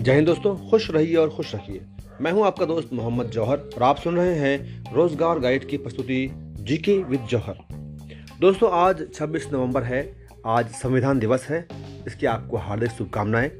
[0.00, 1.80] जय हिंद दोस्तों, खुश रहिए और खुश रखिए।
[2.20, 6.30] मैं हूँ आपका दोस्त मोहम्मद जौहर और आप सुन रहे हैं रोज़गार गाइड की प्रस्तुति
[6.58, 7.58] जीके विद जौहर।
[8.40, 11.66] दोस्तों, आज 26 नवंबर है, आज संविधान दिवस है,
[12.06, 13.50] इसकी आपको हार्दिक शुभकामनाएँ।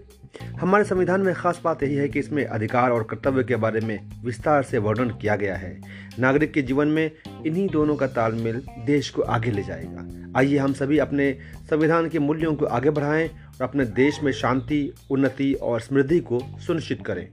[0.61, 4.11] हमारे संविधान में खास बात यही है कि इसमें अधिकार और कर्तव्य के बारे में
[4.25, 5.81] विस्तार से वर्णन किया गया है।
[6.19, 7.11] नागरिक के जीवन में
[7.47, 11.33] इन्हीं दोनों का तालमेल देश को आगे ले जाएगा। आइए हम सभी अपने
[11.71, 13.31] संविधान के मूल्यों को आगे बढ़ाएँ
[13.63, 17.29] अपने देश में शांति, उन्नति और समृद्धि को सुनिश्चित करें।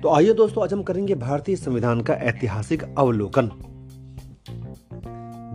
[0.00, 3.50] तो आइए दोस्तों, आज हम करेंगे भारतीय संविधान का ऐतिहासिक अवलोकन।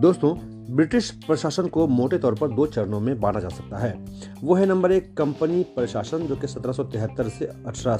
[0.00, 0.36] दोस्तों,
[0.76, 4.04] ब्रिटिश प्रशासन को मोटे तौर पर दो चरणों में बांटा जा सकता है।
[4.44, 7.96] वो है नंबर एक, कंपनी प्रशासन, जो कि सत्रह से अठारह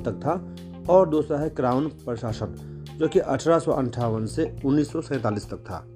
[0.00, 0.54] तक था,
[0.92, 3.58] और दूसरा है क्राउन प्रशासन, जो कि अठारह
[4.26, 4.92] से उन्नीस
[5.50, 5.93] तक था।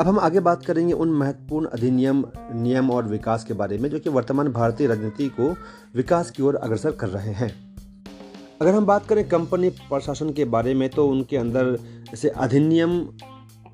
[0.00, 3.98] अब हम आगे बात करेंगे उन महत्वपूर्ण अधिनियम, नियम और विकास के बारे में, जो
[3.98, 5.48] कि वर्तमान भारतीय राजनीति को
[5.94, 7.52] विकास की ओर अग्रसर कर रहे हैं।
[8.60, 11.72] अगर हम बात करें कंपनी प्रशासन के बारे में तो उनके अंदर
[12.10, 12.98] जैसे अधिनियम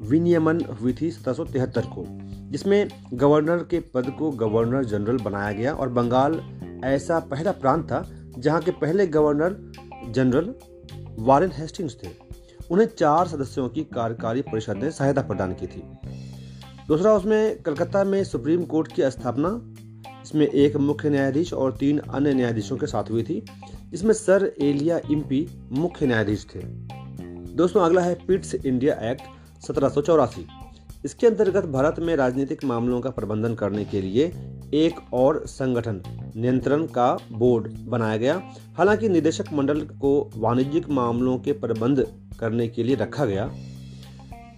[0.02, 2.04] विनियमन हुई थी सत्रह सौ तिहत्तर को,
[2.50, 6.40] जिसमें गवर्नर के पद को गवर्नर जनरल बनाया गया और बंगाल
[6.84, 8.06] ऐसा पहला प्रांत था,
[8.38, 9.56] जहाँ के पहले गवर्नर
[10.10, 10.54] जनरल
[11.18, 12.08] वारेन हेस्टिंग्स थे।
[12.70, 15.82] उन्हें चार सदस्यों की कार्यकारी परिषद ने सहायता प्रदान की थी।
[16.90, 19.48] दूसरा उसमें कलकत्ता में सुप्रीम कोर्ट की स्थापना,
[20.22, 23.44] इसमें एक मुख्य न्यायाधीश और तीन अन्य न्यायाधीशों के साथ हुई थी।
[23.94, 26.60] इसमें सर एलिया इम्पी मुख्य न्यायाधीश थे।
[27.54, 29.22] दोस्तों, अगला है पिट्स इंडिया एक्ट
[29.66, 30.34] सत्रह
[31.04, 34.24] इसके अंतर्गत भारत में राजनीतिक मामलों का प्रबंधन करने के लिए
[34.74, 36.02] एक और संगठन,
[36.36, 38.42] नियंत्रण का बोर्ड बनाया गया।
[38.78, 42.06] हालाँकि निदेशक मंडल को वाणिज्यिक मामलों के प्रबंध
[42.40, 43.50] करने के लिए रखा गया।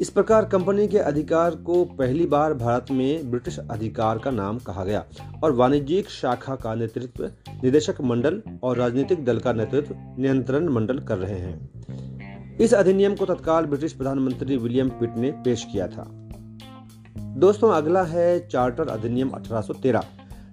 [0.03, 4.85] इस प्रकार कंपनी के अधिकार को पहली बार भारत में ब्रिटिश अधिकार का नाम कहा
[4.85, 5.05] गया
[5.45, 7.25] और वाणिज्यिक शाखा का नेतृत्व
[7.65, 13.27] निदेशक मंडल और राजनीतिक दल का नेतृत्व नियंत्रण मंडल कर रहे हैं। इस अधिनियम को
[13.27, 16.05] तत्काल ब्रिटिश प्रधानमंत्री विलियम पिट ने पेश किया था।
[17.37, 20.05] दोस्तों, अगला है चार्टर अधिनियम 1813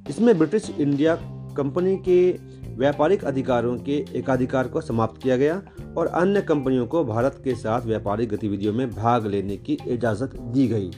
[0.10, 1.16] इसमें ब्रिटिश इंडिया
[1.58, 2.32] कंपनी के
[2.76, 5.62] व्यापारिक अधिकारों के एकाधिकार को समाप्त किया गया
[5.98, 10.68] और अन्य कंपनियों को भारत के साथ व्यापारिक गतिविधियों में भाग लेने की इजाज़त दी
[10.68, 10.92] गई।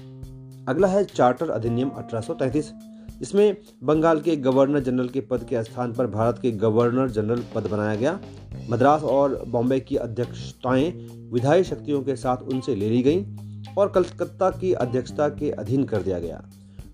[0.67, 2.73] अगला है चार्टर अधिनियम 1833
[3.21, 7.67] इसमें बंगाल के गवर्नर जनरल के पद के स्थान पर भारत के गवर्नर जनरल पद
[7.67, 8.19] बनाया गया।
[8.69, 10.91] मद्रास और बॉम्बे की अध्यक्षताएँ
[11.33, 13.25] विधायी शक्तियों के साथ उनसे ले ली गईं
[13.77, 16.43] और कलकत्ता की अध्यक्षता के अधीन कर दिया गया।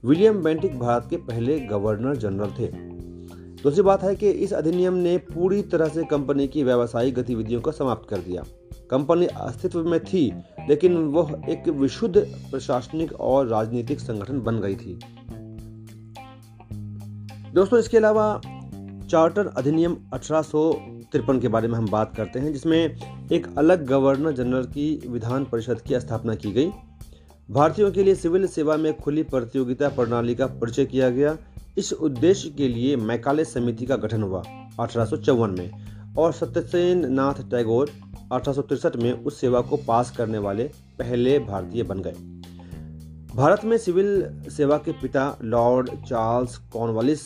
[0.06, 2.97] विलियम बेंटिक भारत के पहले गवर्नर जनरल थे।
[3.64, 7.72] दूसरी बात है कि इस अधिनियम ने पूरी तरह से कंपनी की व्यावसायिक गतिविधियों को
[7.72, 8.44] समाप्त कर दिया।
[8.92, 10.34] कंपनी अस्तित्व में थी,
[10.70, 12.18] लेकिन वह एक विशुद्ध
[12.52, 15.00] प्रशासनिक और राजनीतिक संगठन बन गई थी।
[17.54, 18.42] दोस्तों, इसके अलावा
[19.10, 20.72] चार्टर अधिनियम अठारह सौ
[21.12, 22.98] तिरपन के बारे में हम बात करते हैं, जिसमें
[23.32, 26.72] एक अलग गवर्नर जनरल की विधान परिषद की स्थापना की गई।
[27.52, 31.38] भारतीयों के लिए सिविल सेवा में खुली प्रतियोगिता प्रणाली का परिचय किया गया
[31.78, 34.44] इस उद्देश्य के लिए मैकाले समिति का गठन हुआ
[34.80, 35.72] अठारह सौ चौवन में,
[36.18, 37.92] और सत्यसेन नाथ टैगोर
[38.32, 40.64] अठारह में उस सेवा को पास करने वाले
[41.00, 42.16] पहले भारतीय बन गए।
[43.36, 47.22] भारत में सिविल सेवा के पिता लॉर्ड चार्ल्स कॉर्नवालिस,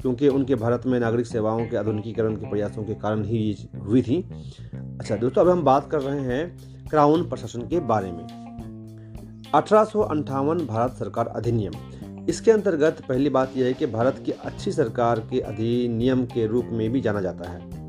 [0.00, 4.16] क्योंकि उनके भारत में नागरिक सेवाओं के आधुनिकीकरण के प्रयासों के कारण ही हुई थी।
[5.00, 8.24] अच्छा दोस्तों, अब हम बात कर रहे हैं क्राउन प्रशासन के बारे में।
[9.54, 9.84] अठारह
[10.64, 11.72] भारत सरकार अधिनियम।
[12.28, 16.68] इसके अंतर्गत पहली बात यह है कि भारत की अच्छी सरकार के अधिनियम के रूप
[16.72, 17.82] में भी जाना जाता है।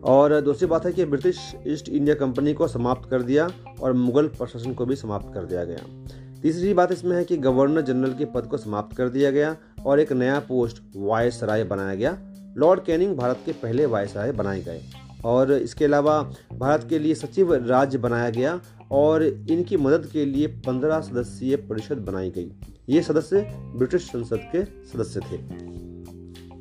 [0.00, 3.50] और दूसरी बात है कि ब्रिटिश ईस्ट इंडिया कंपनी को समाप्त कर दिया
[3.80, 6.06] और मुगल प्रशासन को भी समाप्त कर दिया गया।
[6.42, 9.56] तीसरी बात इसमें है कि गवर्नर जनरल के पद को समाप्त कर दिया गया
[9.86, 12.18] और एक नया पोस्ट वायसराय बनाया गया।
[12.58, 14.80] लॉर्ड कैनिंग भारत के पहले वायसराय बनाए गए।
[15.24, 18.60] और इसके अलावा भारत के लिए सचिव राज्य बनाया गया
[18.92, 22.52] और इनकी मदद के लिए पंद्रह सदस्यीय परिषद बनाई गई।
[22.90, 23.40] ये सदस्य
[23.76, 25.38] ब्रिटिश संसद के सदस्य थे।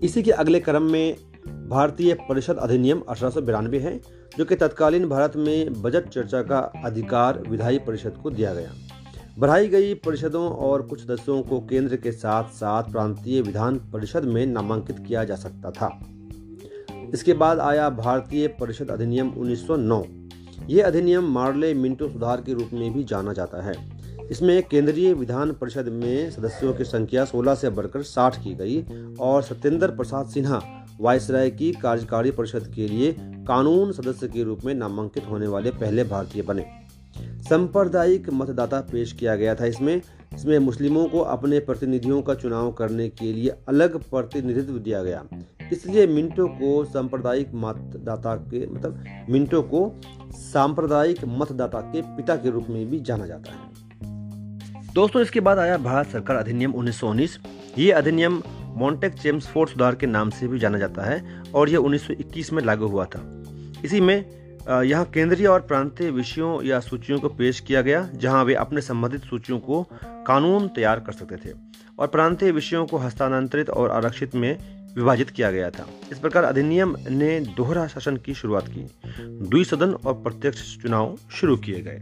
[0.06, 1.16] इसी के अगले क्रम में
[1.70, 4.02] भारतीय परिषद अधिनियम अठारह है,
[4.38, 8.74] जो कि तत्कालीन भारत में बजट चर्चा का अधिकार विधायी परिषद को दिया गया।
[9.40, 14.46] बढ़ाई गई परिषदों और कुछ सदस्यों को केंद्र के साथ साथ प्रांतीय विधान परिषद में
[14.46, 16.00] नामांकित किया जा सकता था।
[17.14, 20.06] इसके बाद आया भारतीय परिषद अधिनियम 1909
[20.70, 24.00] ये अधिनियम मार्ले मिंटो सुधार के रूप में भी जाना जाता है।
[24.32, 28.82] इसमें केंद्रीय विधान परिषद में सदस्यों की संख्या 16 से बढ़कर 60 की गई
[29.20, 30.62] और सत्येंद्र प्रसाद सिन्हा,
[31.02, 36.04] वायसराय की कार्यकारी परिषद के लिए कानून सदस्य के रूप में नामांकित होने वाले पहले
[36.04, 36.66] भारतीय बने।
[37.50, 40.02] सांप्रदायिक मतदाता पेश किया गया था इसमें।
[40.36, 45.26] इसमें मुस्लिमों को अपने प्रतिनिधियों का चुनाव करने के लिए अलग प्रतिनिधित्व दिया गया।
[45.72, 52.68] इसलिए मिंटो को सांप्रदायिक मतदाता के मतलब मिंटो को सांप्रदायिक मतदाता के पिता के रूप
[52.70, 53.69] में भी जाना जाता है।
[55.00, 57.38] दोस्तों, इसके बाद आया भारत सरकार अधिनियम उन्नीस
[57.78, 58.42] ये अधिनियम
[58.78, 62.88] मॉन्टेक चेम्सफोर्ड सुधार के नाम से भी जाना जाता है और यह 1921 में लागू
[62.88, 63.22] हुआ था।
[63.86, 64.16] इसी में
[64.84, 69.22] यहाँ केंद्रीय और प्रांतीय विषयों या सूचियों को पेश किया गया, जहाँ वे अपने संबंधित
[69.22, 69.82] सूचियों को
[70.28, 71.56] कानून तैयार कर सकते थे
[72.00, 74.58] और प्रांतीय विषयों को हस्तांतरित और आरक्षित में
[74.96, 78.88] विभाजित किया गया था। इस प्रकार अधिनियम ने दोहरा शासन की शुरुआत की,
[79.18, 82.00] द्विसदन और प्रत्यक्ष चुनाव शुरू किए गए।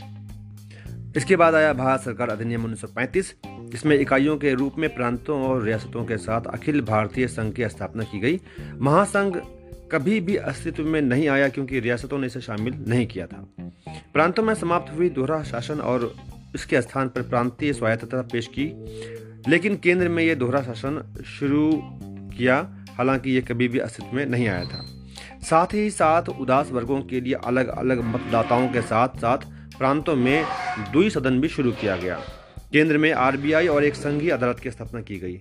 [1.18, 6.06] इसके बाद आया भारत सरकार अधिनियम 1935 जिसमें इकाइयों के रूप में प्रांतों और रियासतों
[6.06, 8.40] के साथ अखिल भारतीय संघ की स्थापना की गई।
[8.81, 9.38] महासंघ
[9.92, 13.48] कभी भी अस्तित्व में नहीं आया क्योंकि रियासतों ने इसे शामिल नहीं किया था।
[14.14, 16.16] प्रांतों में समाप्त हुई दोहरा शासन और
[16.56, 18.66] इसके स्थान पर प्रांतीय स्वायत्तता पेश की।
[19.52, 21.72] लेकिन केंद्र में यह दोहरा शासन शुरू
[22.38, 24.86] किया, हालाँकि यह कभी भी अस्तित्व में नहीं आया था।
[25.42, 30.45] साथ ही साथ उदास वर्गों के लिए अलग अलग मतदाताओं के साथ साथ प्रांतों में
[30.94, 32.19] दुई सदन भी शुरू किया गया।
[32.71, 35.38] केंद्र में आरबीआई और एक संघीय अदालत की स्थापना की गई।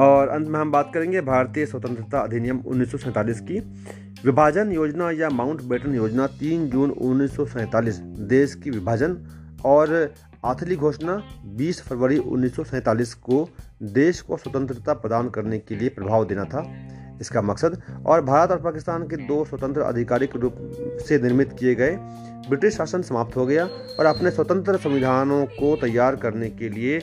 [0.00, 2.92] और अंत में हम बात करेंगे भारतीय स्वतंत्रता अधिनियम उन्नीस
[3.42, 3.58] की।
[4.24, 7.98] विभाजन योजना या माउंट बेटन योजना 3 जून उन्नीस
[8.28, 9.16] देश की विभाजन
[9.64, 10.14] और
[10.44, 11.22] आथली घोषणा
[11.56, 13.48] 20 फरवरी उन्नीस को
[13.82, 16.62] देश को स्वतंत्रता प्रदान करने के लिए प्रभाव देना था।
[17.20, 20.56] इसका मकसद। और भारत और पाकिस्तान के दो स्वतंत्र आधिकारिक रूप
[21.06, 21.96] से निर्मित किए गए।
[22.48, 23.64] ब्रिटिश शासन समाप्त हो गया
[23.98, 27.00] और अपने स्वतंत्र संविधानों को तैयार करने के लिए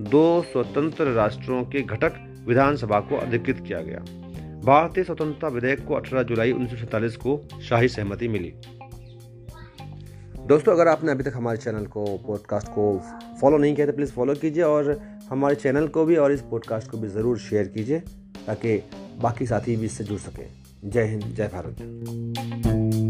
[0.00, 3.98] दो स्वतंत्र राष्ट्रों के घटक विधानसभा को अधिकृत किया गया।
[4.64, 8.52] भारतीय स्वतंत्रता विधेयक को 18 जुलाई उन्नीस सौ सैंतालीस को शाही सहमति मिली।
[10.46, 12.82] दोस्तों, अगर आपने अभी तक हमारे चैनल को पॉडकास्ट को
[13.40, 14.98] फॉलो नहीं किया तो प्लीज़ फॉलो कीजिए और
[15.30, 17.98] हमारे चैनल को भी और इस पॉडकास्ट को भी ज़रूर शेयर कीजिए,
[18.46, 18.78] ताकि
[19.22, 20.46] बाकी साथी भी इससे जुड़ सकें।
[20.84, 23.05] जय हिंद जय भारत।